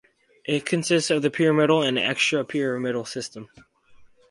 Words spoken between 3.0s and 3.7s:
system.